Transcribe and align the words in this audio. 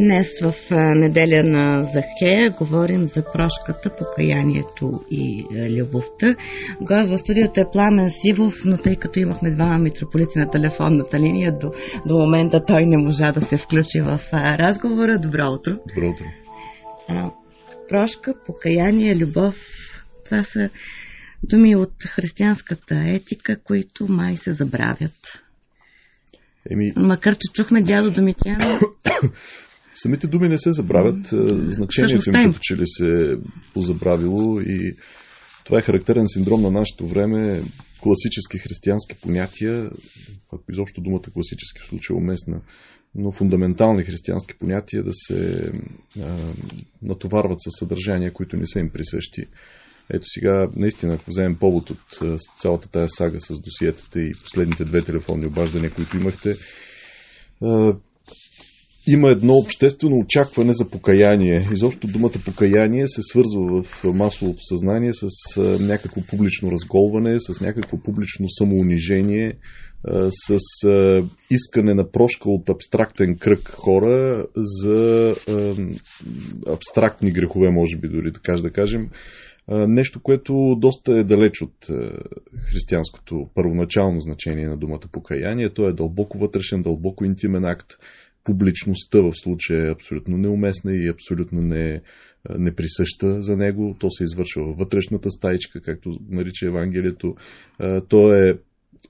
Днес 0.00 0.40
в 0.40 0.54
неделя 0.94 1.42
на 1.44 1.84
Захея 1.84 2.50
говорим 2.50 3.08
за 3.08 3.24
прошката, 3.32 3.96
покаянието 3.96 5.04
и 5.10 5.46
любовта. 5.78 6.36
Гост 6.80 7.10
в 7.10 7.18
студиото 7.18 7.60
е 7.60 7.70
Пламен 7.72 8.10
Сивов, 8.10 8.54
но 8.64 8.76
тъй 8.76 8.96
като 8.96 9.18
имахме 9.18 9.50
двама 9.50 9.78
митрополици 9.78 10.38
на 10.38 10.46
телефонната 10.46 11.20
линия, 11.20 11.58
до, 11.58 11.72
до 12.06 12.14
момента 12.14 12.64
той 12.64 12.86
не 12.86 12.96
можа 12.96 13.32
да 13.32 13.40
се 13.40 13.56
включи 13.56 14.00
в 14.00 14.20
разговора. 14.32 15.18
Добро 15.18 15.52
утро. 15.52 15.72
Добро 15.72 16.08
утро. 16.08 16.24
Прошка, 17.88 18.34
покаяние, 18.46 19.16
любов, 19.16 19.56
това 20.24 20.42
са 20.42 20.70
думи 21.42 21.76
от 21.76 21.92
християнската 22.06 23.02
етика, 23.06 23.56
които 23.64 24.06
май 24.08 24.36
се 24.36 24.52
забравят. 24.52 25.42
Еми... 26.70 26.92
Макар, 26.96 27.34
че 27.34 27.52
чухме 27.52 27.82
дядо 27.82 28.10
Домитян. 28.10 28.80
Самите 29.94 30.26
думи 30.26 30.48
не 30.48 30.58
се 30.58 30.72
забравят. 30.72 31.26
Значението 31.72 32.30
им 32.30 32.52
като 32.52 32.58
че 32.62 32.76
ли 32.76 32.84
се 32.86 33.32
е 33.32 33.36
позабравило 33.74 34.60
и 34.60 34.94
това 35.64 35.78
е 35.78 35.82
характерен 35.82 36.24
синдром 36.26 36.62
на 36.62 36.70
нашето 36.70 37.06
време. 37.06 37.62
Класически 38.00 38.58
християнски 38.58 39.14
понятия, 39.22 39.90
ако 40.52 40.64
изобщо 40.72 41.00
думата 41.00 41.22
класически 41.34 41.80
в 41.80 41.86
случая 41.86 42.14
е 42.14 42.18
уместна, 42.18 42.60
но 43.14 43.32
фундаментални 43.32 44.04
християнски 44.04 44.54
понятия 44.58 45.02
да 45.04 45.10
се 45.12 45.70
а, 46.20 46.36
натоварват 47.02 47.62
със 47.62 47.72
съдържания, 47.78 48.32
които 48.32 48.56
не 48.56 48.66
са 48.66 48.80
им 48.80 48.90
присъщи. 48.90 49.44
Ето 50.10 50.24
сега, 50.26 50.68
наистина, 50.76 51.14
ако 51.14 51.30
вземем 51.30 51.56
повод 51.56 51.90
от 51.90 52.18
цялата 52.58 52.88
тая 52.88 53.08
сага 53.08 53.40
с 53.40 53.60
досиетата 53.60 54.20
и 54.20 54.32
последните 54.42 54.84
две 54.84 55.02
телефонни 55.02 55.46
обаждания, 55.46 55.90
които 55.90 56.16
имахте, 56.16 56.54
има 59.12 59.30
едно 59.30 59.54
обществено 59.54 60.18
очакване 60.18 60.72
за 60.72 60.90
покаяние. 60.90 61.66
Изобщо 61.72 62.06
думата 62.06 62.32
покаяние 62.44 63.08
се 63.08 63.22
свързва 63.22 63.82
в 63.82 64.04
масовото 64.04 64.64
съзнание 64.68 65.12
с 65.14 65.28
някакво 65.80 66.20
публично 66.30 66.72
разголване, 66.72 67.40
с 67.40 67.60
някакво 67.60 67.98
публично 67.98 68.46
самоунижение, 68.48 69.52
с 70.30 70.58
искане 71.50 71.94
на 71.94 72.10
прошка 72.10 72.50
от 72.50 72.68
абстрактен 72.68 73.36
кръг 73.38 73.68
хора 73.68 74.46
за 74.56 75.34
абстрактни 76.66 77.32
грехове, 77.32 77.70
може 77.70 77.96
би 77.96 78.08
дори 78.08 78.32
така 78.32 78.52
да 78.62 78.70
кажем, 78.70 79.08
Нещо, 79.72 80.20
което 80.22 80.76
доста 80.78 81.12
е 81.12 81.24
далеч 81.24 81.62
от 81.62 81.86
християнското 82.70 83.50
първоначално 83.54 84.20
значение 84.20 84.68
на 84.68 84.76
думата 84.76 85.00
покаяние. 85.12 85.74
То 85.74 85.88
е 85.88 85.92
дълбоко 85.92 86.38
вътрешен, 86.38 86.82
дълбоко 86.82 87.24
интимен 87.24 87.64
акт. 87.64 87.92
Публичността 88.44 89.20
в 89.20 89.32
случая 89.34 89.86
е 89.86 89.92
абсолютно 89.92 90.36
неуместна 90.36 90.92
и 90.92 91.08
абсолютно 91.08 91.60
не, 91.60 92.02
неприсъща 92.58 93.42
за 93.42 93.56
него. 93.56 93.96
То 94.00 94.10
се 94.10 94.24
извършва 94.24 94.64
във 94.64 94.76
вътрешната 94.76 95.30
стаичка, 95.30 95.80
както 95.80 96.18
нарича 96.30 96.66
Евангелието. 96.66 97.34
То 98.08 98.34
е 98.34 98.58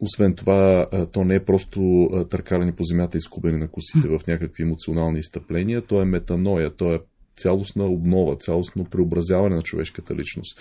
освен 0.00 0.34
това, 0.34 0.86
то 1.12 1.24
не 1.24 1.34
е 1.34 1.44
просто 1.44 2.08
търкаляне 2.30 2.76
по 2.76 2.84
земята 2.84 3.18
и 3.18 3.20
скубени 3.20 3.58
на 3.58 3.68
косите 3.68 4.08
в 4.08 4.20
някакви 4.28 4.62
емоционални 4.62 5.18
изтъпления, 5.18 5.82
то 5.82 6.02
е 6.02 6.04
метаноя, 6.04 6.70
то 6.70 6.94
е 6.94 6.98
цялостна 7.36 7.84
обнова, 7.84 8.36
цялостно 8.36 8.84
преобразяване 8.84 9.56
на 9.56 9.62
човешката 9.62 10.14
личност, 10.14 10.60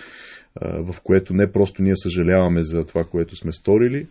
в 0.62 0.94
което 1.04 1.34
не 1.34 1.52
просто 1.52 1.82
ние 1.82 1.96
съжаляваме 1.96 2.62
за 2.62 2.84
това, 2.84 3.04
което 3.04 3.36
сме 3.36 3.52
сторили, 3.52 4.06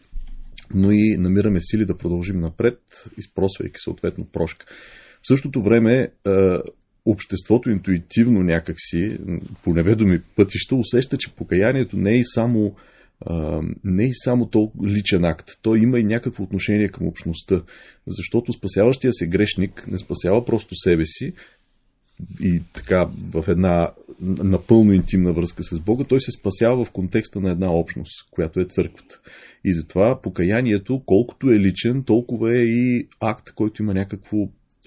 но 0.74 0.92
и 0.92 1.18
намираме 1.18 1.60
сили 1.62 1.86
да 1.86 1.98
продължим 1.98 2.40
напред, 2.40 2.80
изпросвайки 3.18 3.80
съответно 3.84 4.26
прошка. 4.26 4.66
В 5.22 5.28
същото 5.28 5.64
време 5.64 6.12
обществото 7.06 7.70
интуитивно 7.70 8.40
някакси, 8.40 9.18
по 9.64 9.74
неведоми 9.74 10.22
пътища, 10.36 10.76
усеща, 10.76 11.18
че 11.18 11.36
покаянието 11.36 11.98
не 11.98 12.20
е 12.20 12.22
само 12.24 12.76
не 13.84 14.06
е 14.06 14.12
само 14.14 14.46
толкова 14.46 14.90
личен 14.90 15.26
акт. 15.26 15.50
Той 15.62 15.80
има 15.80 16.00
и 16.00 16.04
някакво 16.04 16.44
отношение 16.44 16.90
към 16.90 17.08
общността. 17.08 17.62
Защото 18.08 18.54
спасяващия 18.54 19.14
се 19.14 19.28
грешник 19.28 19.88
не 19.88 19.98
спасява 19.98 20.46
просто 20.46 20.76
себе 20.76 21.06
си, 21.06 21.34
и 22.42 22.62
така 22.74 23.10
в 23.34 23.46
една 23.48 23.92
напълно 24.22 24.94
интимна 24.94 25.34
връзка 25.34 25.64
с 25.64 25.80
Бога, 25.80 26.04
той 26.04 26.22
се 26.22 26.32
спасява 26.32 26.86
в 26.86 26.92
контекста 26.92 27.40
на 27.40 27.52
една 27.52 27.72
общност, 27.72 28.30
която 28.32 28.60
е 28.60 28.66
църквата. 28.66 29.20
И 29.66 29.74
затова 29.74 30.20
покаянието, 30.24 31.02
колкото 31.06 31.52
е 31.52 31.60
личен, 31.60 32.04
толкова 32.04 32.58
е 32.58 32.62
и 32.62 33.08
акт, 33.20 33.52
който 33.56 33.84
има 33.84 33.94
някакво 33.94 34.38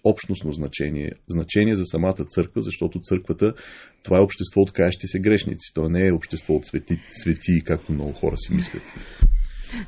общностно 0.04 0.52
значение. 0.52 1.10
Значение 1.28 1.76
за 1.76 1.84
самата 1.84 2.24
църква, 2.28 2.62
защото 2.62 3.00
църквата, 3.00 3.54
това 4.02 4.18
е 4.18 4.22
общество 4.22 4.60
от 4.60 4.72
каящи 4.72 5.06
се 5.06 5.20
грешници. 5.20 5.74
То 5.74 5.88
не 5.88 6.06
е 6.06 6.12
общество 6.12 6.54
от 6.54 6.66
свети, 6.66 6.98
свети 7.10 7.60
както 7.64 7.92
много 7.92 8.12
хора 8.12 8.36
си 8.36 8.52
мислят. 8.52 8.82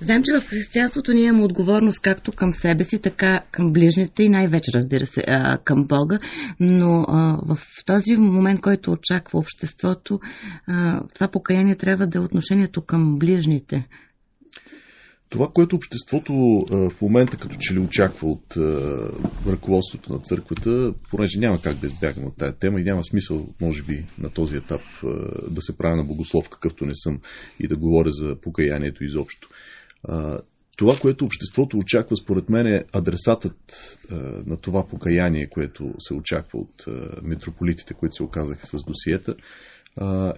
Знаем, 0.01 0.23
че 0.23 0.41
в 0.41 0.49
християнството 0.49 1.13
ние 1.13 1.25
имаме 1.25 1.45
отговорност 1.45 2.01
както 2.01 2.33
към 2.33 2.53
себе 2.53 2.85
си, 2.85 2.99
така 2.99 3.41
към 3.51 3.73
ближните 3.73 4.23
и 4.23 4.29
най-вече, 4.29 4.71
разбира 4.75 5.07
се, 5.07 5.25
към 5.65 5.87
Бога, 5.87 6.19
но 6.61 7.07
в 7.47 7.59
този 7.87 8.17
момент, 8.17 8.61
който 8.61 8.93
очаква 8.93 9.39
обществото, 9.39 10.21
това 11.15 11.29
покаяние 11.29 11.77
трябва 11.77 12.07
да 12.07 12.19
е 12.19 12.23
отношението 12.23 12.83
към 12.83 13.19
ближните. 13.19 13.89
Това, 15.29 15.49
което 15.55 15.77
обществото 15.77 16.33
в 16.71 17.03
момента 17.03 17.37
като 17.37 17.57
че 17.61 17.75
ли 17.75 17.79
очаква 17.79 18.29
от 18.29 18.57
ръководството 19.47 20.13
на 20.13 20.19
църквата, 20.19 20.95
понеже 21.11 21.39
няма 21.39 21.61
как 21.63 21.77
да 21.77 21.87
избягам 21.87 22.25
от 22.25 22.37
тая 22.37 22.53
тема 22.53 22.81
и 22.81 22.85
няма 22.85 23.05
смисъл, 23.05 23.47
може 23.61 23.83
би, 23.83 24.05
на 24.19 24.31
този 24.31 24.57
етап 24.57 24.81
да 25.51 25.63
се 25.63 25.77
правя 25.77 25.97
на 25.97 26.05
богослов, 26.05 26.49
какъвто 26.49 26.87
не 26.87 26.95
съм 26.95 27.19
и 27.61 27.69
да 27.69 27.77
говоря 27.77 28.11
за 28.11 28.37
покаянието 28.43 29.05
изобщо. 29.05 29.49
Това, 30.77 30.97
което 31.01 31.25
обществото 31.25 31.79
очаква, 31.79 32.17
според 32.17 32.49
мен 32.49 32.67
е 32.67 32.85
адресатът 32.93 33.57
на 34.47 34.57
това 34.57 34.87
покаяние, 34.87 35.49
което 35.51 35.95
се 35.99 36.15
очаква 36.15 36.59
от 36.59 36.85
митрополитите, 37.23 37.95
които 37.95 38.15
се 38.15 38.23
оказаха 38.23 38.67
с 38.67 38.85
досиета, 38.85 39.35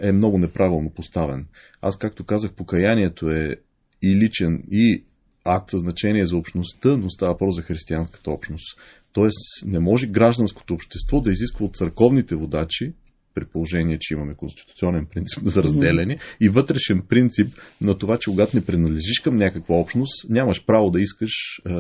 е 0.01 0.13
много 0.13 0.39
неправилно 0.39 0.91
поставен. 0.91 1.47
Аз, 1.81 1.99
както 1.99 2.25
казах, 2.25 2.53
покаянието 2.53 3.31
е 3.31 3.57
и 4.03 4.17
личен, 4.17 4.63
и 4.71 5.05
акт 5.45 5.71
със 5.71 5.81
значение 5.81 6.27
за 6.27 6.37
общността, 6.37 6.97
но 6.97 7.11
става 7.11 7.33
въпрос 7.33 7.55
за 7.55 7.63
християнската 7.63 8.31
общност. 8.31 8.79
Тоест, 9.13 9.67
не 9.67 9.81
може 9.81 10.07
гражданското 10.07 10.75
общество 10.75 11.21
да 11.21 11.33
изисква 11.33 11.67
от 11.67 11.77
църковните 11.77 12.35
водачи 12.35 12.93
при 13.37 13.45
положение, 13.45 13.99
че 14.01 14.15
имаме 14.15 14.35
конституционен 14.35 15.07
принцип 15.15 15.43
за 15.45 15.63
разделяне 15.63 16.19
и 16.41 16.49
вътрешен 16.49 17.03
принцип 17.09 17.49
на 17.81 17.99
това, 17.99 18.19
че 18.19 18.31
когато 18.31 18.57
не 18.57 18.65
принадлежиш 18.65 19.21
към 19.25 19.37
някаква 19.37 19.77
общност, 19.77 20.31
нямаш 20.31 20.65
право 20.67 20.91
да 20.91 21.01
искаш 21.01 21.33
е, 21.67 21.73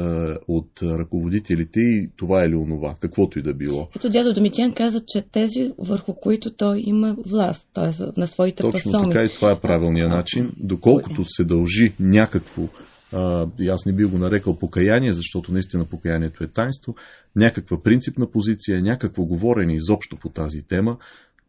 от 0.48 0.82
ръководителите 0.82 1.80
и 1.80 2.10
това 2.16 2.44
или 2.44 2.54
онова, 2.54 2.94
каквото 3.00 3.38
и 3.38 3.42
да 3.42 3.54
било. 3.54 3.88
Ето 3.96 4.08
дядо 4.08 4.32
Домитян 4.32 4.74
каза, 4.74 5.02
че 5.06 5.22
тези 5.32 5.72
върху 5.78 6.14
които 6.14 6.50
той 6.50 6.82
има 6.84 7.16
власт, 7.26 7.68
т.е. 7.74 8.20
на 8.20 8.26
своите 8.26 8.62
Точно 8.62 8.92
пасоми. 8.92 9.12
така 9.12 9.24
и 9.24 9.34
това 9.34 9.52
е 9.52 9.60
правилният 9.60 10.10
начин. 10.10 10.52
Доколкото 10.56 11.24
се 11.24 11.44
дължи 11.44 11.92
някакво 12.00 12.62
и 13.60 13.68
аз 13.68 13.86
не 13.86 13.92
би 13.92 14.04
го 14.04 14.18
нарекал 14.18 14.58
покаяние, 14.58 15.12
защото 15.12 15.52
наистина 15.52 15.84
покаянието 15.84 16.44
е 16.44 16.48
тайнство, 16.48 16.94
някаква 17.36 17.82
принципна 17.82 18.30
позиция, 18.30 18.82
някакво 18.82 19.24
говорене 19.24 19.74
изобщо 19.74 20.16
по 20.16 20.28
тази 20.28 20.62
тема, 20.68 20.96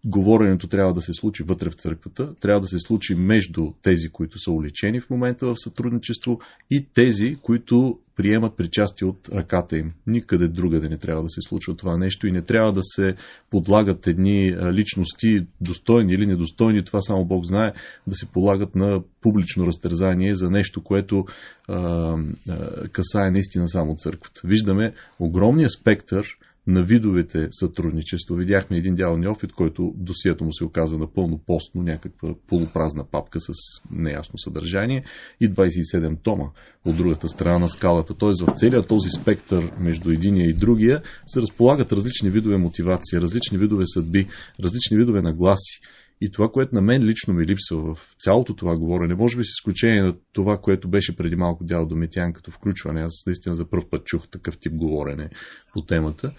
говоренето 0.07 0.67
трябва 0.67 0.93
да 0.93 1.01
се 1.01 1.13
случи 1.13 1.43
вътре 1.43 1.69
в 1.69 1.73
църквата, 1.73 2.35
трябва 2.35 2.61
да 2.61 2.67
се 2.67 2.79
случи 2.79 3.15
между 3.15 3.71
тези, 3.81 4.09
които 4.09 4.39
са 4.39 4.51
уличени 4.51 5.01
в 5.01 5.09
момента 5.09 5.47
в 5.47 5.55
сътрудничество 5.57 6.39
и 6.71 6.85
тези, 6.93 7.37
които 7.41 7.99
приемат 8.15 8.57
причастие 8.57 9.07
от 9.07 9.29
ръката 9.29 9.77
им. 9.77 9.93
Никъде 10.07 10.47
другаде 10.47 10.89
не 10.89 10.97
трябва 10.97 11.23
да 11.23 11.29
се 11.29 11.41
случва 11.41 11.75
това 11.75 11.97
нещо 11.97 12.27
и 12.27 12.31
не 12.31 12.41
трябва 12.41 12.73
да 12.73 12.81
се 12.83 13.15
подлагат 13.49 14.07
едни 14.07 14.55
личности, 14.71 15.45
достойни 15.61 16.13
или 16.13 16.25
недостойни, 16.25 16.85
това 16.85 17.01
само 17.01 17.25
Бог 17.25 17.45
знае, 17.45 17.73
да 18.07 18.15
се 18.15 18.25
полагат 18.25 18.75
на 18.75 19.01
публично 19.21 19.67
разтързание 19.67 20.35
за 20.35 20.49
нещо, 20.49 20.83
което 20.83 21.25
а, 21.67 21.77
а, 21.77 22.87
касае 22.87 23.31
наистина 23.31 23.69
само 23.69 23.95
църквата. 23.95 24.41
Виждаме 24.43 24.93
огромния 25.19 25.69
спектър 25.69 26.37
на 26.67 26.83
видовете 26.83 27.47
сътрудничество. 27.51 28.35
Видяхме 28.35 28.77
един 28.77 28.95
дял 28.95 29.17
неофит, 29.17 29.51
който 29.51 29.93
досието 29.95 30.43
му 30.43 30.53
се 30.53 30.63
оказа 30.63 30.97
напълно 30.97 31.39
постно, 31.45 31.83
някаква 31.83 32.35
полупразна 32.47 33.05
папка 33.11 33.39
с 33.39 33.53
неясно 33.91 34.39
съдържание 34.39 35.03
и 35.41 35.49
27 35.49 36.17
тома 36.23 36.45
от 36.85 36.97
другата 36.97 37.27
страна 37.27 37.59
на 37.59 37.69
скалата. 37.69 38.17
Т.е. 38.17 38.45
в 38.45 38.53
целият 38.55 38.87
този 38.87 39.09
спектър 39.09 39.71
между 39.79 40.11
единия 40.11 40.49
и 40.49 40.53
другия 40.53 41.01
се 41.27 41.41
разполагат 41.41 41.93
различни 41.93 42.29
видове 42.29 42.57
мотивации, 42.57 43.19
различни 43.19 43.57
видове 43.57 43.83
съдби, 43.87 44.27
различни 44.63 44.97
видове 44.97 45.21
нагласи. 45.21 45.81
И 46.21 46.31
това, 46.31 46.49
което 46.49 46.75
на 46.75 46.81
мен 46.81 47.03
лично 47.03 47.33
ми 47.33 47.45
липсва 47.45 47.77
в 47.77 48.15
цялото 48.19 48.55
това 48.55 48.77
говорене, 48.77 49.15
може 49.15 49.37
би 49.37 49.43
с 49.43 49.49
изключение 49.59 50.03
на 50.03 50.15
това, 50.33 50.57
което 50.57 50.89
беше 50.89 51.15
преди 51.15 51.35
малко 51.35 51.63
дядо 51.63 51.85
Дометян 51.85 52.33
като 52.33 52.51
включване, 52.51 53.01
аз 53.01 53.23
наистина 53.27 53.55
за 53.55 53.69
първ 53.69 53.83
път 53.91 54.05
чух 54.05 54.27
такъв 54.27 54.57
тип 54.59 54.73
говорене 54.73 55.29
по 55.73 55.81
темата. 55.81 56.31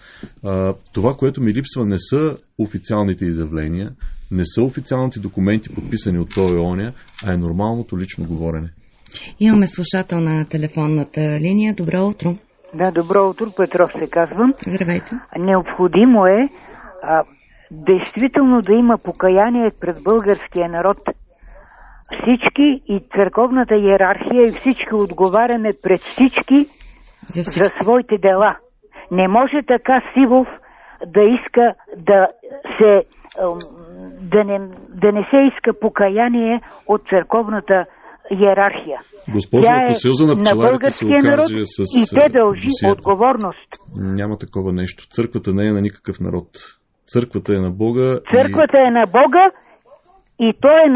А, 0.43 0.73
това, 0.93 1.13
което 1.13 1.41
ми 1.41 1.53
липсва, 1.53 1.85
не 1.85 1.97
са 1.99 2.37
официалните 2.57 3.25
изявления, 3.25 3.95
не 4.31 4.45
са 4.45 4.63
официалните 4.63 5.19
документи, 5.19 5.75
подписани 5.75 6.19
от 6.19 6.35
този 6.35 6.55
оня, 6.55 6.93
а 7.25 7.33
е 7.33 7.37
нормалното 7.37 7.99
лично 7.99 8.25
говорене. 8.25 8.73
Имаме 9.39 9.67
слушател 9.67 10.19
на 10.19 10.45
телефонната 10.45 11.21
линия. 11.21 11.73
Добро 11.73 12.07
утро. 12.07 12.35
Да, 12.73 12.91
добро 12.91 13.29
утро, 13.29 13.45
Петров 13.57 13.91
се 13.91 14.09
казвам. 14.11 14.53
Здравейте. 14.67 15.11
Необходимо 15.37 16.25
е 16.25 16.49
а, 17.03 17.23
действително 17.71 18.61
да 18.61 18.73
има 18.73 18.97
покаяние 18.97 19.71
пред 19.81 20.03
българския 20.03 20.69
народ. 20.69 20.97
Всички 22.21 22.81
и 22.87 22.99
църковната 23.15 23.75
иерархия 23.75 24.45
и 24.45 24.49
всички 24.49 24.95
отговаряме 24.95 25.69
пред 25.83 25.99
всички 25.99 26.57
за, 27.27 27.43
всички. 27.43 27.59
за 27.63 27.83
своите 27.83 28.17
дела. 28.17 28.57
Не 29.11 29.27
може 29.27 29.59
така 29.67 30.01
Сивов 30.13 30.47
да 31.05 31.21
иска 31.21 31.73
да 31.97 32.27
се 32.77 33.03
да 34.21 34.43
не, 34.43 34.59
да 34.89 35.11
не 35.11 35.23
се 35.31 35.37
иска 35.37 35.79
покаяние 35.79 36.61
от 36.87 37.01
църковната 37.09 37.85
иерархия. 38.31 38.99
Госпожо, 39.33 39.63
Тя 39.63 39.83
ако 39.83 39.93
Съюза 39.93 40.25
на 40.25 40.43
пчеларите 40.43 40.91
се 40.91 41.05
окаже 41.05 41.29
народ 41.29 41.43
с... 41.63 41.77
И 41.97 42.03
те 42.15 42.33
дължи 42.33 42.67
досията. 42.67 42.93
отговорност. 42.93 43.69
Няма 43.97 44.37
такова 44.37 44.73
нещо. 44.73 45.07
Църквата 45.07 45.53
не 45.53 45.67
е 45.67 45.73
на 45.73 45.81
никакъв 45.81 46.19
народ. 46.19 46.47
Църквата 47.13 47.55
е 47.55 47.59
на 47.59 47.71
Бога. 47.71 48.07
Църквата 48.31 48.77
и... 48.77 48.87
е 48.87 48.91
на 48.91 49.05
Бога 49.05 49.45
и 50.39 50.53
той 50.61 50.77
е 50.85 50.93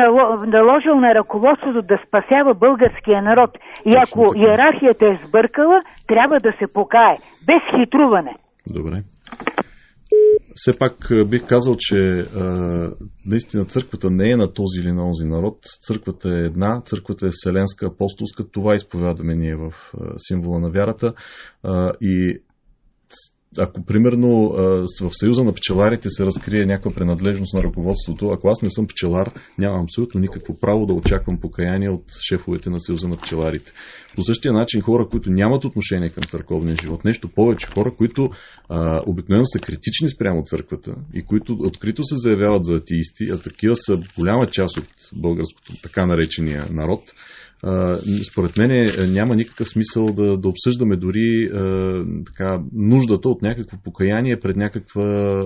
наложил 0.58 0.96
на 0.96 1.16
ръководството 1.16 1.82
да 1.82 1.98
спасява 2.08 2.54
българския 2.54 3.22
народ. 3.22 3.50
И 3.86 3.94
Точно 4.02 4.24
ако 4.24 4.34
така. 4.34 4.40
иерархията 4.40 5.06
е 5.06 5.20
сбъркала, 5.28 5.82
трябва 6.08 6.38
да 6.40 6.52
се 6.60 6.74
покае. 6.74 7.16
Без 7.48 7.64
хитруване. 7.76 8.36
Добре. 8.78 9.04
Все 10.56 10.80
пак 10.80 10.96
бих 11.30 11.48
казал, 11.48 11.76
че 11.80 11.96
а, 11.96 12.44
наистина 13.26 13.66
църквата 13.66 14.08
не 14.12 14.32
е 14.32 14.38
на 14.38 14.54
този 14.54 14.80
или 14.82 14.92
на 14.92 15.06
онзи 15.06 15.28
народ. 15.28 15.58
Църквата 15.88 16.30
е 16.30 16.46
една, 16.46 16.82
църквата 16.82 17.28
е 17.28 17.30
вселенска, 17.32 17.86
апостолска. 17.86 18.52
Това 18.52 18.76
изповядаме 18.76 19.36
ние 19.36 19.56
в 19.56 19.72
символа 20.18 20.60
на 20.60 20.70
вярата. 20.70 21.14
А, 21.64 21.92
и 22.02 22.38
ако 23.58 23.86
примерно 23.86 24.50
в 25.02 25.10
Съюза 25.12 25.44
на 25.44 25.54
пчеларите 25.54 26.10
се 26.10 26.26
разкрие 26.26 26.66
някаква 26.66 26.92
принадлежност 26.92 27.54
на 27.54 27.64
ръководството, 27.64 28.30
ако 28.30 28.48
аз 28.48 28.62
не 28.62 28.72
съм 28.72 28.88
пчелар, 28.88 29.34
нямам 29.60 29.84
абсолютно 29.84 30.22
никакво 30.22 30.60
право 30.60 30.86
да 30.86 30.94
очаквам 30.94 31.40
покаяние 31.40 31.90
от 31.90 32.04
шефовете 32.30 32.70
на 32.70 32.80
Съюза 32.80 33.08
на 33.08 33.18
пчеларите. 33.18 33.72
По 34.16 34.22
същия 34.22 34.54
начин 34.54 34.82
хора, 34.82 35.08
които 35.12 35.30
нямат 35.32 35.66
отношение 35.66 36.10
към 36.10 36.24
църковния 36.24 36.76
живот, 36.82 37.06
нещо 37.06 37.30
повече, 37.36 37.68
хора, 37.68 37.94
които 37.98 38.30
а, 38.70 39.02
обикновено 39.08 39.46
са 39.46 39.60
критични 39.60 40.10
спрямо 40.10 40.44
църквата 40.44 40.96
и 41.14 41.26
които 41.26 41.54
открито 41.60 42.04
се 42.04 42.16
заявяват 42.18 42.66
за 42.66 42.76
атеисти, 42.76 43.24
а 43.32 43.38
такива 43.38 43.76
са 43.76 44.02
голяма 44.18 44.48
част 44.48 44.78
от 44.78 44.88
българското 45.14 45.74
така 45.84 46.06
наречения 46.06 46.66
народ, 46.72 47.02
според 48.32 48.58
мен 48.58 48.72
е, 48.72 48.86
няма 49.08 49.36
никакъв 49.36 49.70
смисъл 49.70 50.06
да, 50.06 50.38
да 50.38 50.48
обсъждаме 50.48 50.96
дори 50.96 51.50
така, 52.26 52.62
нуждата 52.74 53.30
от 53.30 53.42
някакво 53.42 53.78
покаяние 53.84 54.40
пред 54.40 54.56
някаква 54.56 55.04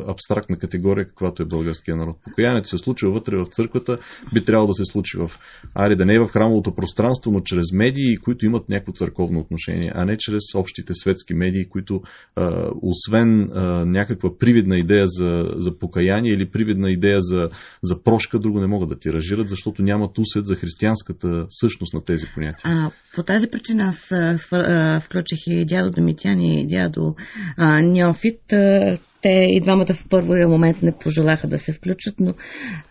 абстрактна 0.07 0.57
категория, 0.57 1.05
каквато 1.05 1.43
е 1.43 1.45
българския 1.45 1.95
народ. 1.95 2.17
Покаянието 2.23 2.69
се 2.69 2.77
случва 2.77 3.11
вътре 3.11 3.37
в 3.37 3.45
църквата, 3.45 3.97
би 4.33 4.45
трябвало 4.45 4.67
да 4.67 4.73
се 4.73 4.85
случи 4.85 5.17
в, 5.17 5.31
ари 5.75 5.95
да 5.95 6.05
не 6.05 6.15
е 6.15 6.19
в 6.19 6.27
храмовото 6.27 6.75
пространство, 6.75 7.31
но 7.31 7.39
чрез 7.39 7.71
медии, 7.73 8.17
които 8.17 8.45
имат 8.45 8.69
някакво 8.69 8.93
църковно 8.93 9.39
отношение, 9.39 9.91
а 9.95 10.05
не 10.05 10.17
чрез 10.17 10.55
общите 10.55 10.93
светски 10.93 11.33
медии, 11.33 11.69
които 11.69 12.01
а, 12.35 12.69
освен 12.81 13.49
а, 13.51 13.85
някаква 13.85 14.37
привидна 14.37 14.77
идея 14.77 15.07
за, 15.07 15.51
за 15.55 15.77
покаяние 15.77 16.31
или 16.31 16.51
привидна 16.51 16.91
идея 16.91 17.21
за, 17.21 17.49
за 17.83 18.03
прошка, 18.03 18.39
друго 18.39 18.59
не 18.59 18.67
могат 18.67 18.89
да 18.89 18.99
тиражират, 18.99 19.49
защото 19.49 19.83
нямат 19.83 20.17
усет 20.17 20.45
за 20.45 20.55
християнската 20.55 21.45
същност 21.49 21.93
на 21.93 22.01
тези 22.07 22.25
понятия? 22.33 22.62
А, 22.65 22.92
по 23.15 23.24
тази 23.24 23.48
причина 23.48 23.83
аз 23.83 24.12
а, 24.51 25.00
включих 25.00 25.39
и 25.48 25.65
дядо 25.65 25.89
Домитян 25.89 26.42
и 26.42 26.68
дядо 26.68 27.15
а, 27.57 27.81
Неофит. 27.81 28.54
А, 28.54 28.98
те 29.21 29.48
и 29.50 29.62
двамата 29.62 29.94
в 29.94 30.07
първия 30.09 30.48
момент 30.48 30.81
не 30.81 30.92
пожелаха 30.92 31.48
да 31.48 31.59
се 31.59 31.74
включат, 31.74 32.15
но 32.19 32.33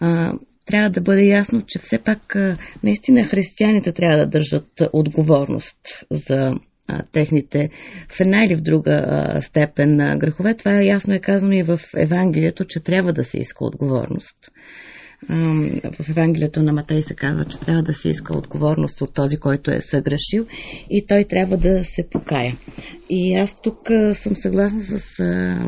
а, 0.01 0.33
трябва 0.67 0.91
да 0.91 1.01
бъде 1.01 1.25
ясно, 1.27 1.63
че 1.67 1.79
все 1.79 1.99
пак 1.99 2.37
а, 2.37 2.57
наистина 2.83 3.25
християните 3.25 3.93
трябва 3.93 4.19
да 4.19 4.27
държат 4.27 4.83
отговорност 4.93 5.79
за 6.11 6.53
техните 7.13 7.71
в 8.09 8.21
една 8.21 8.45
или 8.45 8.55
в 8.55 8.61
друга 8.61 9.39
степен 9.43 10.19
грехове. 10.19 10.55
Това 10.55 10.83
ясно 10.83 11.15
е 11.15 11.21
казано 11.21 11.53
и 11.53 11.63
в 11.63 11.81
Евангелието, 11.97 12.65
че 12.65 12.81
трябва 12.81 13.13
да 13.13 13.25
се 13.25 13.39
иска 13.39 13.65
отговорност 13.65 14.37
в 16.01 16.09
Евангелието 16.11 16.63
на 16.63 16.73
Матей 16.73 17.03
се 17.03 17.15
казва, 17.15 17.45
че 17.45 17.61
трябва 17.61 17.83
да 17.83 17.95
се 17.95 18.09
иска 18.09 18.35
отговорност 18.37 19.01
от 19.01 19.15
този, 19.15 19.37
който 19.37 19.71
е 19.71 19.81
съгрешил 19.81 20.47
и 20.91 21.07
той 21.07 21.25
трябва 21.25 21.57
да 21.57 21.85
се 21.85 22.09
покая. 22.11 22.57
И 23.11 23.35
аз 23.39 23.57
тук 23.63 23.79
съм 24.15 24.35
съгласна 24.37 24.83
с 24.83 25.17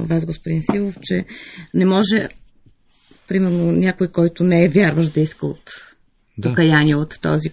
вас, 0.09 0.27
господин 0.27 0.63
Силов, 0.63 0.97
че 1.03 1.25
не 1.75 1.87
може, 1.87 2.29
примерно, 3.29 3.73
някой, 3.73 4.09
който 4.09 4.45
не 4.45 4.65
е 4.65 4.69
вярващ 4.69 5.15
да 5.15 5.21
иска 5.21 5.47
от 5.47 5.89
да. 6.39 6.49
покаяние 6.49 6.97
от 6.97 7.19
този 7.23 7.49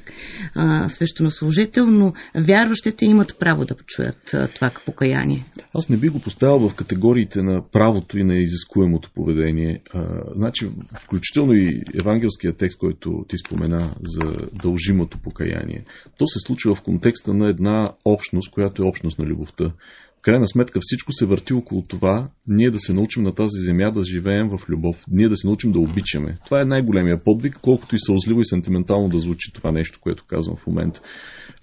а, 0.56 0.90
свещенослужител, 0.90 1.86
но 1.86 2.14
вярващите 2.36 3.06
имат 3.06 3.40
право 3.40 3.66
да 3.66 3.76
почуят 3.76 4.34
а, 4.34 4.48
това 4.48 4.72
покаяние. 4.86 5.46
Аз 5.74 5.90
не 5.90 5.98
би 5.98 6.10
го 6.10 6.20
поставил 6.20 6.70
в 6.70 6.76
категориите 6.76 7.44
на 7.44 7.62
правото 7.72 8.18
и 8.18 8.24
на 8.24 8.36
изискуемото 8.36 9.12
поведение. 9.16 9.80
А, 9.94 10.04
значи, 10.36 10.70
включително 11.00 11.54
и 11.54 11.84
евангелския 12.00 12.54
текст, 12.54 12.80
който 12.80 13.26
ти 13.28 13.38
спомена 13.38 13.96
за 14.04 14.36
дължимото 14.54 15.18
покаяние. 15.18 15.84
То 16.18 16.28
се 16.28 16.40
случва 16.40 16.76
в 16.76 16.82
контекста 16.82 17.34
на 17.34 17.48
една 17.48 17.92
общност, 18.06 18.52
която 18.52 18.84
е 18.84 18.88
общност 18.88 19.20
на 19.20 19.26
любовта 19.26 19.72
крайна 20.25 20.48
сметка 20.48 20.80
всичко 20.81 21.12
се 21.13 21.25
върти 21.25 21.54
около 21.54 21.81
това, 21.81 22.27
ние 22.48 22.69
да 22.69 22.80
се 22.80 22.94
научим 22.94 23.24
на 23.24 23.31
тази 23.31 23.60
земя 23.66 23.92
да 23.92 24.04
живеем 24.04 24.50
в 24.50 24.69
любов, 24.69 25.04
ние 25.12 25.30
да 25.30 25.38
се 25.38 25.48
научим 25.48 25.72
да 25.72 25.80
обичаме. 25.80 26.38
Това 26.45 26.62
е 26.62 26.66
най-големия 26.66 27.19
подвиг, 27.25 27.60
колкото 27.62 27.95
и 27.95 28.00
сълзливо 28.00 28.42
и 28.42 28.45
сентиментално 28.45 29.10
да 29.10 29.19
звучи 29.19 29.51
това 29.53 29.72
нещо, 29.72 30.00
което 30.01 30.24
казвам 30.27 30.55
в 30.55 30.67
момента. 30.67 31.01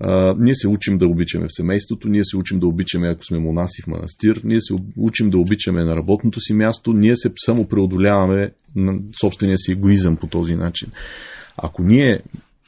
А, 0.00 0.34
ние 0.38 0.54
се 0.54 0.68
учим 0.68 0.98
да 0.98 1.06
обичаме 1.06 1.46
в 1.46 1.54
семейството, 1.56 2.08
ние 2.08 2.24
се 2.24 2.36
учим 2.36 2.58
да 2.58 2.66
обичаме, 2.66 3.08
ако 3.08 3.24
сме 3.24 3.38
монаси 3.38 3.82
в 3.82 3.86
манастир, 3.86 4.40
ние 4.44 4.60
се 4.60 4.74
учим 4.96 5.30
да 5.30 5.38
обичаме 5.38 5.84
на 5.84 5.96
работното 5.96 6.40
си 6.40 6.54
място, 6.54 6.92
ние 6.92 7.16
се 7.16 7.32
само 7.44 7.68
преодоляваме 7.68 8.50
на 8.76 8.98
собствения 9.20 9.58
си 9.58 9.72
егоизъм 9.72 10.16
по 10.16 10.26
този 10.26 10.54
начин. 10.54 10.88
Ако 11.56 11.82
ние 11.82 12.20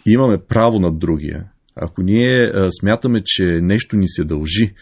имаме 0.06 0.38
право 0.48 0.80
над 0.80 0.98
другия, 0.98 1.44
ако 1.76 2.02
ние 2.02 2.52
смятаме, 2.81 3.21
че 3.25 3.45
нещо 3.45 3.97
ни 3.97 4.09
се 4.09 4.25
дължи, 4.25 4.75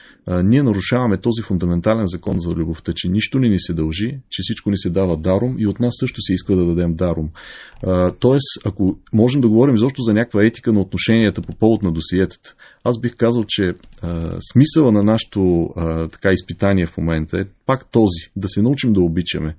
ние 0.45 0.63
нарушаваме 0.63 1.21
този 1.21 1.43
фундаментален 1.43 2.07
закон 2.07 2.41
за 2.41 2.51
любовта, 2.51 2.93
че 2.97 3.09
нищо 3.09 3.39
ни 3.39 3.49
ни 3.49 3.61
се 3.61 3.75
дължи, 3.75 4.19
че 4.31 4.43
всичко 4.43 4.71
ни 4.71 4.79
се 4.79 4.91
дава 4.91 5.17
даром 5.17 5.57
и 5.59 5.67
от 5.67 5.81
нас 5.81 5.95
също 6.01 6.23
се 6.23 6.35
иска 6.35 6.57
да 6.57 6.67
дадем 6.67 6.95
даром. 6.95 7.31
Тоест, 8.21 8.67
ако 8.67 8.99
можем 9.13 9.41
да 9.41 9.49
говорим 9.49 9.75
изобщо 9.75 10.03
за 10.03 10.13
някаква 10.13 10.41
етика 10.47 10.73
на 10.73 10.81
отношенията 10.81 11.43
по 11.43 11.55
повод 11.55 11.83
на 11.83 11.93
досиетата, 11.93 12.55
аз 12.85 13.01
бих 13.01 13.17
казал, 13.17 13.45
че 13.49 13.75
смисъла 14.53 14.93
на 14.93 15.03
нашето 15.03 15.69
така 16.13 16.29
изпитание 16.33 16.87
в 16.87 16.99
момента 16.99 17.39
е 17.41 17.45
пак 17.67 17.91
този, 17.91 18.31
да 18.37 18.49
се 18.49 18.63
научим 18.63 18.93
да 18.93 19.01
обичаме. 19.01 19.55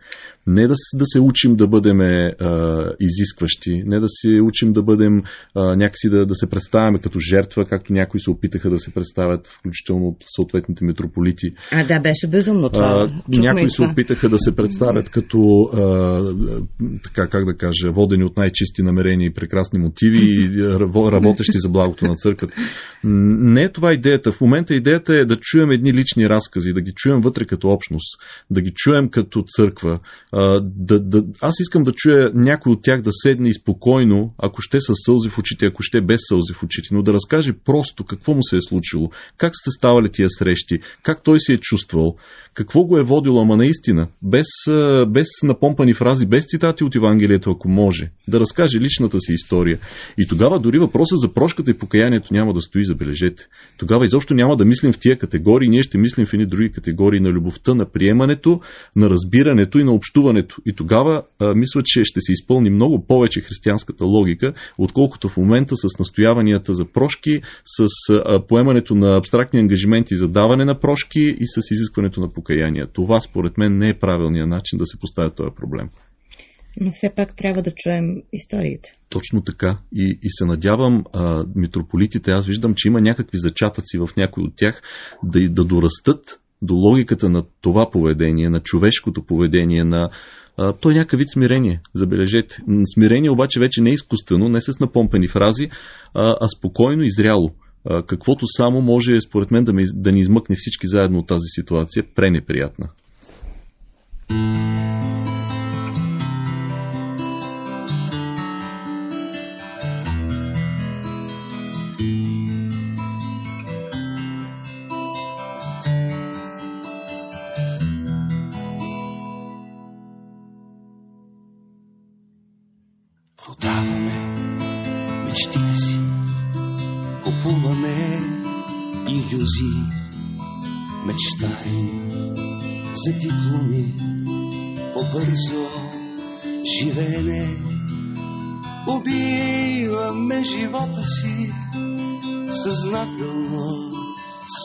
Не 0.47 0.67
да, 0.67 0.73
да 0.93 1.05
се 1.05 1.19
учим 1.19 1.55
да 1.55 1.67
бъдем 1.67 1.99
а, 2.01 2.89
изискващи, 2.99 3.83
не 3.85 3.99
да 3.99 4.05
се 4.09 4.41
учим 4.41 4.73
да 4.73 4.83
бъдем 4.83 5.23
а, 5.55 5.75
някакси 5.75 6.09
да, 6.09 6.25
да 6.25 6.35
се 6.35 6.49
представяме 6.49 6.99
като 6.99 7.19
жертва, 7.19 7.65
както 7.65 7.93
някои 7.93 8.19
се 8.19 8.29
опитаха 8.29 8.69
да 8.69 8.79
се 8.79 8.93
представят, 8.93 9.47
включително 9.47 10.07
от 10.07 10.17
съответните 10.35 10.85
митрополити. 10.85 11.53
А, 11.71 11.87
да, 11.87 11.99
беше 11.99 12.27
безумно 12.27 12.69
това. 12.69 13.07
А, 13.09 13.21
някои 13.27 13.69
се 13.69 13.81
опитаха 13.81 14.29
да 14.29 14.37
се 14.37 14.55
представят 14.55 15.09
като, 15.09 15.69
а, 15.73 15.79
така 17.03 17.27
как 17.27 17.45
да 17.45 17.57
кажа, 17.57 17.91
водени 17.91 18.23
от 18.23 18.37
най-чисти 18.37 18.83
намерения 18.83 19.25
и 19.25 19.33
прекрасни 19.33 19.79
мотиви, 19.79 20.19
и 20.19 20.69
работещи 21.11 21.59
за 21.59 21.69
благото 21.69 22.05
на 22.05 22.15
църквата. 22.15 22.53
Не 23.03 23.61
е 23.61 23.71
това 23.71 23.93
идеята. 23.93 24.31
В 24.31 24.41
момента 24.41 24.75
идеята 24.75 25.13
е 25.13 25.25
да 25.25 25.35
чуем 25.35 25.71
едни 25.71 25.93
лични 25.93 26.29
разкази, 26.29 26.73
да 26.73 26.81
ги 26.81 26.91
чуем 26.95 27.21
вътре 27.21 27.45
като 27.45 27.67
общност 27.67 27.92
общност, 27.93 28.17
да 28.51 28.61
ги 28.61 28.71
чуем 28.75 29.09
като 29.09 29.43
църква. 29.47 29.99
Да, 30.61 30.99
да, 30.99 31.23
аз 31.41 31.59
искам 31.59 31.83
да 31.83 31.91
чуя 31.91 32.31
някой 32.33 32.71
от 32.71 32.79
тях 32.83 33.01
да 33.01 33.09
седне 33.13 33.49
и 33.49 33.53
спокойно, 33.53 34.33
ако 34.37 34.61
ще 34.61 34.81
с 34.81 34.93
сълзи 35.05 35.29
в 35.29 35.37
очите, 35.37 35.65
ако 35.65 35.83
ще 35.83 36.01
без 36.01 36.21
сълзи 36.29 36.53
в 36.53 36.63
очите, 36.63 36.87
но 36.91 37.01
да 37.01 37.13
разкаже 37.13 37.53
просто 37.65 38.03
какво 38.03 38.33
му 38.33 38.43
се 38.43 38.57
е 38.57 38.61
случило, 38.61 39.09
как 39.37 39.51
сте 39.55 39.71
ставали 39.71 40.09
тия 40.09 40.29
срещи, 40.29 40.79
как 41.03 41.23
той 41.23 41.39
се 41.39 41.53
е 41.53 41.57
чувствал, 41.57 42.15
какво 42.53 42.83
го 42.83 42.97
е 42.97 43.03
водило, 43.03 43.41
ама 43.41 43.55
наистина, 43.55 44.07
без, 44.21 44.47
без 45.07 45.27
напомпани 45.43 45.93
фрази, 45.93 46.25
без 46.25 46.45
цитати 46.45 46.83
от 46.83 46.95
Евангелието, 46.95 47.51
ако 47.51 47.69
може, 47.69 48.09
да 48.27 48.39
разкаже 48.39 48.79
личната 48.79 49.19
си 49.19 49.33
история. 49.33 49.79
И 50.17 50.27
тогава 50.27 50.59
дори 50.59 50.79
въпроса 50.79 51.15
за 51.15 51.33
прошката 51.33 51.71
и 51.71 51.77
покаянието 51.77 52.33
няма 52.33 52.53
да 52.53 52.61
стои, 52.61 52.85
забележете. 52.85 53.47
Тогава 53.77 54.05
изобщо 54.05 54.33
няма 54.33 54.55
да 54.55 54.65
мислим 54.65 54.91
в 54.91 54.99
тия 54.99 55.17
категории, 55.17 55.69
ние 55.69 55.81
ще 55.81 55.97
мислим 55.97 56.25
в 56.25 56.33
едни 56.33 56.45
други 56.45 56.71
категории 56.71 57.19
на 57.19 57.29
любовта, 57.29 57.73
на 57.73 57.82
приемането, 57.85 58.59
на 58.95 59.09
разбирането 59.09 59.79
и 59.79 59.83
на 59.83 59.93
общуването. 59.93 60.57
И 60.65 60.73
тогава 60.73 61.23
а, 61.39 61.53
мисля, 61.55 61.81
че 61.85 62.03
ще 62.03 62.21
се 62.21 62.31
изпълни 62.31 62.69
много 62.69 63.05
повече 63.07 63.41
християнската 63.41 64.05
логика, 64.05 64.53
отколкото 64.77 65.29
в 65.29 65.37
момента 65.37 65.75
с 65.75 65.99
настояванията 65.99 66.73
за 66.73 66.85
прошки, 66.85 67.41
с 67.65 67.85
а, 68.13 68.45
поемането 68.47 68.95
на 68.95 69.17
абстрактни 69.17 69.59
ангажименти 69.59 70.15
за 70.15 70.27
даване 70.27 70.65
на 70.65 70.79
прошки 70.79 71.35
и 71.39 71.47
с 71.47 71.71
изискването 71.71 72.19
на 72.19 72.29
покаяние. 72.29 72.83
Това 72.93 73.21
според 73.21 73.57
мен 73.57 73.77
не 73.77 73.89
е 73.89 73.99
правилният 73.99 74.49
начин 74.49 74.77
да 74.77 74.85
се 74.85 74.99
поставя 74.99 75.29
този 75.29 75.49
проблем. 75.55 75.89
Но 76.81 76.91
все 76.91 77.09
пак 77.15 77.35
трябва 77.35 77.61
да 77.61 77.71
чуем 77.75 78.23
историите. 78.33 78.97
Точно 79.09 79.41
така. 79.41 79.77
И, 79.95 80.19
и 80.23 80.29
се 80.29 80.45
надявам 80.45 81.03
а, 81.13 81.45
митрополитите, 81.55 82.31
аз 82.31 82.47
виждам, 82.47 82.73
че 82.75 82.87
има 82.87 83.01
някакви 83.01 83.37
зачатъци 83.37 83.97
в 83.97 84.09
някои 84.17 84.43
от 84.43 84.55
тях 84.55 84.81
да, 85.23 85.49
да 85.49 85.65
дорастат 85.65 86.39
до 86.63 86.73
логиката 86.73 87.29
на 87.29 87.43
това 87.61 87.89
поведение, 87.91 88.49
на 88.49 88.59
човешкото 88.59 89.23
поведение, 89.23 89.83
на 89.83 90.09
а, 90.57 90.73
то 90.73 90.91
е 90.91 90.93
някакъв 90.93 91.19
вид 91.19 91.29
смирение, 91.29 91.81
забележете. 91.93 92.57
Смирение 92.93 93.29
обаче 93.29 93.59
вече 93.59 93.81
не 93.81 93.89
е 93.89 93.93
изкуствено, 93.93 94.49
не 94.49 94.61
с 94.61 94.79
напомпени 94.79 95.27
фрази, 95.27 95.69
а, 96.13 96.37
а 96.41 96.47
спокойно 96.47 97.03
и 97.03 97.11
зряло. 97.11 97.51
А, 97.85 98.03
каквото 98.03 98.45
само 98.47 98.81
може, 98.81 99.21
според 99.21 99.51
мен, 99.51 99.63
да, 99.63 99.73
ме, 99.73 99.83
да 99.93 100.11
ни 100.11 100.19
измъкне 100.19 100.55
всички 100.59 100.87
заедно 100.87 101.19
от 101.19 101.27
тази 101.27 101.47
ситуация, 101.55 102.03
пренеприятна. 102.15 102.89
бързо 104.29 104.72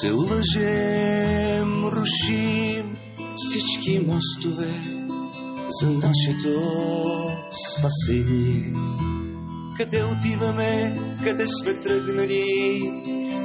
се 0.00 0.10
лъжем, 0.10 1.84
рушим 1.84 2.96
всички 3.36 4.00
мостове 4.06 4.70
за 5.68 5.90
нашето 5.90 6.60
спасение. 7.70 8.72
Къде 9.76 10.04
отиваме, 10.04 10.98
къде 11.24 11.46
сме 11.48 11.74
тръгнали, 11.74 12.44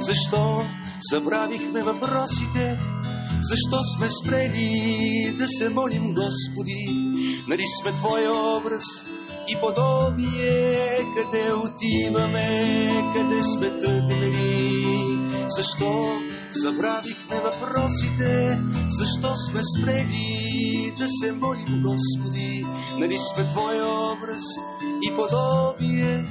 защо 0.00 0.62
забравихме 1.10 1.82
въпросите, 1.82 2.78
защо 3.42 3.78
сме 3.96 4.08
спрели 4.10 5.34
да 5.38 5.46
се 5.46 5.68
молим, 5.68 6.14
Господи? 6.14 7.12
Нали 7.48 7.64
сме 7.82 7.92
Твоя 7.92 8.32
образ 8.32 8.84
и 9.48 9.56
подобие, 9.60 10.98
къде 11.16 11.52
отиваме, 11.52 12.90
къде 13.14 13.42
сме 13.42 13.70
тръгнали? 13.80 14.84
Защо 15.48 16.20
забравихме 16.54 17.36
въпросите? 17.40 18.58
Защо 18.88 19.36
сме 19.36 19.60
спрели 19.62 20.94
да 20.98 21.06
се 21.08 21.32
молим, 21.32 21.82
Господи? 21.82 22.66
Нали 22.98 23.18
сме 23.18 23.44
Твоя 23.44 23.86
образ 23.86 24.44
и 25.02 25.14
подобие? 25.16 26.24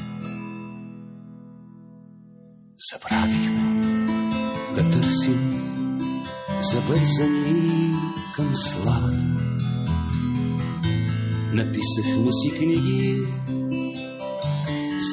Забравихме 2.92 4.06
да 4.76 4.92
търсим 4.92 5.54
завързани 6.62 7.94
към 8.36 8.56
славата. 8.56 9.24
Написахме 11.54 12.32
си 12.32 12.52
книги 12.58 13.20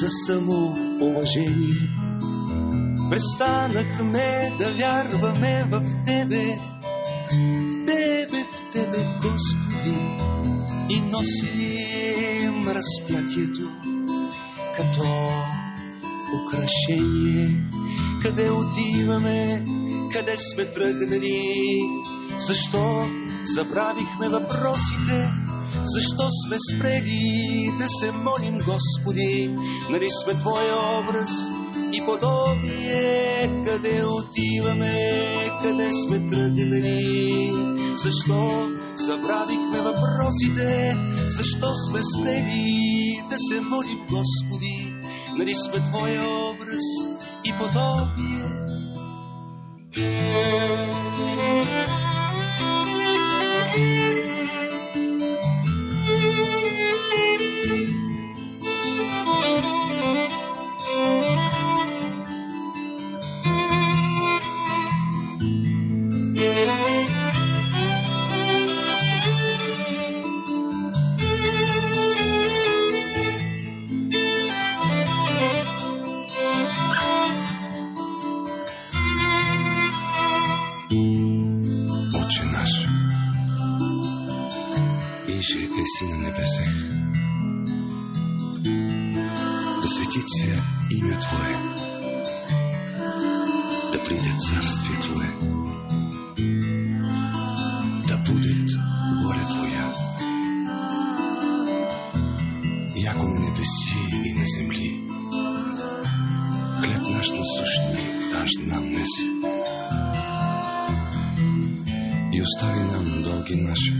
за 0.00 0.08
самоуважение. 0.26 1.99
Престанахме 3.10 4.52
да 4.58 4.64
вярваме 4.64 5.64
в 5.70 5.82
Тебе, 6.04 6.58
в 7.70 7.86
Тебе, 7.86 8.44
в 8.44 8.72
Тебе, 8.72 9.06
Господи, 9.22 9.98
и 10.88 11.00
носим 11.00 12.68
разпятието 12.68 13.70
като 14.76 15.04
украшение. 16.42 17.64
Къде 18.22 18.50
отиваме, 18.50 19.64
къде 20.12 20.36
сме 20.36 20.64
тръгнали, 20.64 21.80
защо 22.38 23.06
забравихме 23.44 24.28
въпросите, 24.28 25.28
защо 25.84 26.28
сме 26.46 26.56
спрели 26.74 27.72
да 27.78 27.88
се 27.88 28.12
молим, 28.12 28.58
Господи, 28.58 29.56
нали 29.90 30.08
сме 30.10 30.34
Твоя 30.34 30.76
образ 31.00 31.30
и 31.92 32.04
подобие, 32.06 33.50
къде 33.66 34.04
отиваме, 34.04 35.20
къде 35.62 35.90
сме 35.92 36.18
тръгнали, 36.30 37.52
защо 37.96 38.68
забравихме 38.94 39.78
въпросите, 39.78 40.96
защо 41.28 41.74
сме 41.74 42.00
спрели 42.02 43.22
да 43.30 43.36
се 43.38 43.60
молим, 43.60 43.98
Господи, 44.10 44.94
нали 45.38 45.54
сме 45.54 45.80
Твоя 45.90 46.22
образ 46.22 46.86
и 47.44 47.52
подобие, 47.52 48.60
имя 90.90 91.18
Твое. 91.20 91.56
Да 93.92 93.98
придет 93.98 94.40
царствие 94.40 94.98
Твое. 95.02 95.32
Да 98.08 98.16
будет 98.26 98.70
воля 99.22 99.46
Твоя. 99.50 99.94
Яко 102.96 103.26
на 103.26 103.38
небеси 103.38 103.98
и 104.24 104.34
на 104.34 104.46
земли. 104.46 105.10
Хлеб 106.80 107.08
наш 107.08 107.30
насущный 107.30 108.20
дашь 108.30 108.56
нам 108.66 108.90
нес, 108.90 109.12
И 112.32 112.40
остави 112.40 112.80
нам 112.92 113.22
долги 113.22 113.56
наши, 113.56 113.92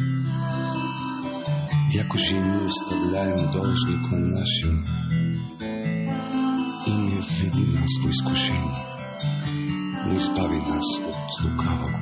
якоже 1.93 2.37
и 2.37 2.41
мы 2.41 2.67
оставляем 2.67 3.51
должником 3.53 4.29
нашим, 4.29 4.87
изведи 7.41 7.73
нас 7.73 7.91
по 8.03 8.09
изкушение, 8.09 8.85
но 10.07 10.17
избави 10.17 10.57
нас 10.57 10.99
от 10.99 11.45
лукава 11.45 11.91
го. 11.93 12.01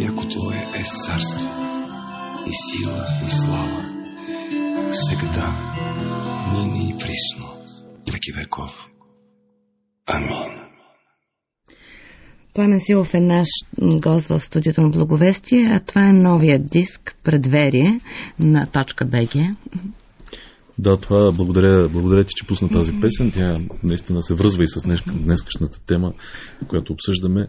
Яко 0.00 0.28
Твое 0.28 0.66
е 0.80 0.84
царство 0.84 1.48
и 2.46 2.52
сила 2.52 3.06
и 3.26 3.30
слава, 3.30 3.84
сега 4.92 5.46
ныне 6.54 6.90
и 6.90 6.98
присно, 6.98 7.48
веки 8.12 8.32
веков. 8.32 8.90
Амин. 10.06 10.60
Пламен 12.54 12.80
Силов 12.80 13.14
е 13.14 13.20
наш 13.20 13.48
гост 13.78 14.26
в 14.28 14.40
студиото 14.40 14.80
на 14.80 14.88
Благовестие, 14.88 15.66
а 15.70 15.80
това 15.80 16.06
е 16.06 16.12
новият 16.12 16.66
диск 16.66 17.16
«Предверие» 17.24 18.00
на 18.38 18.66
точка 18.66 19.06
.bg. 19.06 19.54
Да, 20.80 20.96
това 20.96 21.32
благодаря, 21.32 21.88
благодаря 21.88 22.24
ти, 22.24 22.34
че 22.36 22.46
пусна 22.46 22.68
тази 22.68 22.92
песен. 23.00 23.32
Тя 23.32 23.58
наистина 23.82 24.22
се 24.22 24.34
връзва 24.34 24.64
и 24.64 24.68
с 24.68 24.82
днес, 24.82 25.00
днескашната 25.06 25.80
тема, 25.80 26.12
която 26.68 26.92
обсъждаме. 26.92 27.48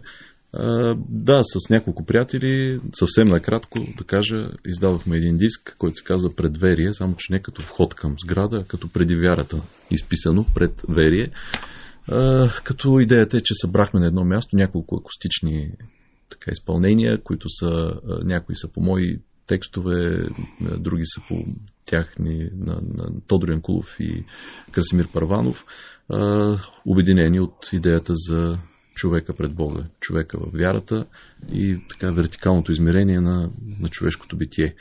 А, 0.52 0.94
да, 1.08 1.40
с 1.42 1.70
няколко 1.70 2.04
приятели, 2.06 2.80
съвсем 2.94 3.28
накратко 3.28 3.78
да 3.98 4.04
кажа, 4.04 4.50
издавахме 4.66 5.16
един 5.16 5.38
диск, 5.38 5.74
който 5.78 5.94
се 5.96 6.04
казва 6.04 6.30
Предверие, 6.36 6.94
само 6.94 7.14
че 7.18 7.32
не 7.32 7.42
като 7.42 7.62
вход 7.62 7.94
към 7.94 8.14
сграда, 8.24 8.64
като 8.68 8.88
преди 8.88 9.16
вярата, 9.16 9.60
изписано 9.90 10.46
Предверие. 10.54 11.30
А, 12.08 12.48
като 12.64 13.00
идеята 13.00 13.36
е, 13.36 13.40
че 13.40 13.54
събрахме 13.54 14.00
на 14.00 14.06
едно 14.06 14.24
място 14.24 14.56
няколко 14.56 14.96
акустични 14.96 15.70
така, 16.28 16.50
изпълнения, 16.52 17.22
които 17.22 17.48
са, 17.48 17.94
някои 18.24 18.56
са 18.56 18.68
по 18.68 18.80
мои 18.80 19.20
текстове, 19.52 20.28
други 20.60 21.02
са 21.06 21.20
по 21.28 21.44
тяхни 21.84 22.50
на, 22.56 22.74
на 22.74 23.20
Тодор 23.26 23.48
Янкулов 23.48 23.96
и 24.00 24.24
Красимир 24.70 25.08
Парванов, 25.08 25.64
обединени 26.86 27.40
от 27.40 27.68
идеята 27.72 28.12
за 28.16 28.58
човека 28.94 29.34
пред 29.34 29.54
Бога, 29.54 29.84
човека 30.00 30.38
в 30.38 30.50
вярата 30.54 31.06
и 31.52 31.78
така 31.90 32.12
вертикалното 32.12 32.72
измерение 32.72 33.20
на, 33.20 33.50
на 33.80 33.88
човешкото 33.88 34.36
битие. 34.36 34.74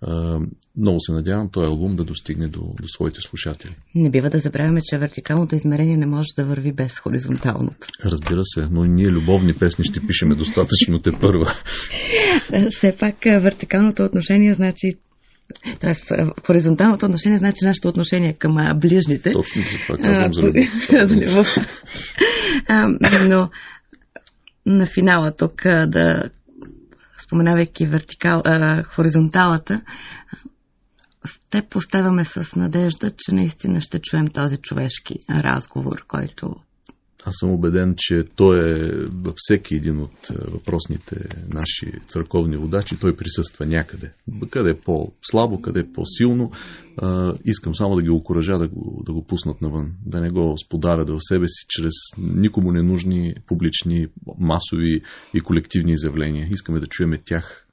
А, 0.00 0.38
много 0.76 1.00
се 1.00 1.12
надявам 1.12 1.48
този 1.50 1.66
албум 1.66 1.96
да 1.96 2.04
достигне 2.04 2.48
до, 2.48 2.60
до 2.80 2.88
своите 2.88 3.20
слушатели. 3.20 3.74
Не 3.94 4.10
бива 4.10 4.30
да 4.30 4.38
забравяме, 4.38 4.80
че 4.82 4.98
вертикалното 4.98 5.54
измерение 5.54 5.96
не 5.96 6.06
може 6.06 6.28
да 6.36 6.44
върви 6.44 6.72
без 6.72 6.98
хоризонталното. 6.98 7.86
Разбира 8.04 8.40
се, 8.44 8.68
но 8.70 8.84
ние 8.84 9.10
любовни 9.10 9.54
песни 9.54 9.84
ще 9.84 10.06
пишеме 10.06 10.34
достатъчно 10.34 10.98
те 10.98 11.10
първа. 11.20 11.52
Все 12.70 12.96
пак 12.96 13.14
вертикалното 13.24 14.02
отношение 14.04 14.54
значи 14.54 14.90
Тоест, 15.80 16.12
хоризонталното 16.46 17.06
отношение 17.06 17.38
значи 17.38 17.64
нашето 17.64 17.88
отношение 17.88 18.32
към 18.32 18.78
ближните. 18.80 19.32
Точно 19.32 19.62
за 19.62 19.78
това 19.86 19.98
казвам 19.98 20.32
за 20.32 20.42
любов. 20.42 21.08
за 21.08 21.16
любов. 21.16 21.46
но 23.28 23.50
на 24.66 24.86
финала 24.86 25.32
тук 25.36 25.62
да 25.64 26.30
споменавайки 27.18 27.86
вертикал, 27.86 28.42
а, 28.44 28.82
хоризонталата, 28.82 29.80
те 31.50 31.62
поставяме 31.62 32.24
с 32.24 32.56
надежда, 32.56 33.10
че 33.18 33.34
наистина 33.34 33.80
ще 33.80 33.98
чуем 33.98 34.28
този 34.28 34.56
човешки 34.56 35.18
разговор, 35.30 36.04
който 36.08 36.56
аз 37.28 37.34
съм 37.40 37.50
убеден, 37.50 37.94
че 37.96 38.24
той 38.36 38.70
е 38.70 38.92
във 39.06 39.34
всеки 39.36 39.74
един 39.74 40.00
от 40.00 40.28
въпросните 40.52 41.16
наши 41.48 41.92
църковни 42.06 42.56
водачи. 42.56 43.00
Той 43.00 43.16
присъства 43.16 43.66
някъде. 43.66 44.10
Къде 44.50 44.70
е 44.70 44.74
по-слабо, 44.74 45.60
къде 45.60 45.80
е 45.80 45.90
по-силно. 45.94 46.50
искам 47.44 47.74
само 47.74 47.96
да 47.96 48.02
ги 48.02 48.10
окоръжа 48.10 48.58
да 48.58 48.68
го, 48.68 49.02
да 49.06 49.12
го 49.12 49.24
пуснат 49.24 49.62
навън. 49.62 49.92
Да 50.06 50.20
не 50.20 50.30
го 50.30 50.54
сподарят 50.64 51.10
в 51.10 51.18
себе 51.20 51.48
си 51.48 51.66
чрез 51.68 51.94
никому 52.18 52.72
ненужни 52.72 53.34
публични, 53.46 54.06
масови 54.38 55.00
и 55.34 55.40
колективни 55.40 55.92
изявления. 55.92 56.48
Искаме 56.50 56.80
да 56.80 56.86
чуеме 56.86 57.18
тях 57.18 57.68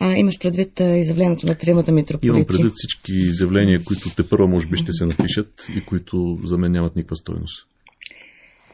а, 0.00 0.12
имаш 0.16 0.38
предвид 0.38 0.80
а, 0.80 0.96
изявлението 0.96 1.46
на 1.46 1.54
тримата 1.54 1.92
митрополити? 1.92 2.36
Имам 2.36 2.46
предвид 2.46 2.72
всички 2.74 3.12
изявления, 3.12 3.84
които 3.84 4.14
те 4.16 4.28
първо 4.28 4.48
може 4.48 4.66
би 4.66 4.76
ще 4.76 4.92
се 4.92 5.06
напишат 5.06 5.66
и 5.76 5.80
които 5.80 6.38
за 6.44 6.58
мен 6.58 6.72
нямат 6.72 6.96
никаква 6.96 7.16
стойност. 7.16 7.66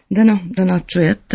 Дано, 0.10 0.40
дано 0.46 0.82
чуят. 0.88 1.34